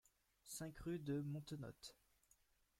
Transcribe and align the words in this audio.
cinq 0.45 0.79
rue 0.79 0.97
de 0.97 1.21
Montenotte 1.21 1.95